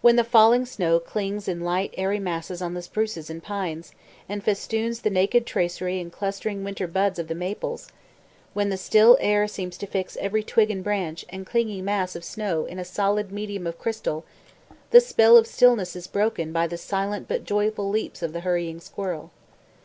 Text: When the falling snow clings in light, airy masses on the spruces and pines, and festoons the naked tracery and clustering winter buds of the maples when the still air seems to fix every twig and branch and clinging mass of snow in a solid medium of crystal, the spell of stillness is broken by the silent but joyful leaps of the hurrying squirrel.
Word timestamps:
When 0.00 0.16
the 0.16 0.24
falling 0.24 0.66
snow 0.66 0.98
clings 0.98 1.46
in 1.46 1.60
light, 1.60 1.94
airy 1.96 2.18
masses 2.18 2.60
on 2.60 2.74
the 2.74 2.82
spruces 2.82 3.30
and 3.30 3.40
pines, 3.40 3.92
and 4.28 4.42
festoons 4.42 5.02
the 5.02 5.10
naked 5.10 5.46
tracery 5.46 6.00
and 6.00 6.10
clustering 6.10 6.64
winter 6.64 6.88
buds 6.88 7.20
of 7.20 7.28
the 7.28 7.36
maples 7.36 7.86
when 8.52 8.68
the 8.68 8.76
still 8.76 9.16
air 9.20 9.46
seems 9.46 9.76
to 9.78 9.86
fix 9.86 10.16
every 10.16 10.42
twig 10.42 10.72
and 10.72 10.82
branch 10.82 11.24
and 11.28 11.46
clinging 11.46 11.84
mass 11.84 12.16
of 12.16 12.24
snow 12.24 12.64
in 12.64 12.80
a 12.80 12.84
solid 12.84 13.30
medium 13.30 13.64
of 13.64 13.78
crystal, 13.78 14.24
the 14.90 15.00
spell 15.00 15.36
of 15.36 15.46
stillness 15.46 15.94
is 15.94 16.08
broken 16.08 16.52
by 16.52 16.66
the 16.66 16.76
silent 16.76 17.28
but 17.28 17.44
joyful 17.44 17.88
leaps 17.88 18.24
of 18.24 18.32
the 18.32 18.40
hurrying 18.40 18.80
squirrel. 18.80 19.30